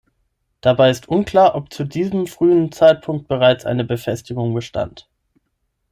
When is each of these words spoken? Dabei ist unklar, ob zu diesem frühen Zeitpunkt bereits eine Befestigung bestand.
Dabei 0.61 0.89
ist 0.89 1.09
unklar, 1.09 1.53
ob 1.53 1.71
zu 1.71 1.83
diesem 1.83 2.25
frühen 2.25 2.71
Zeitpunkt 2.71 3.27
bereits 3.27 3.67
eine 3.67 3.83
Befestigung 3.83 4.51
bestand. 4.55 5.07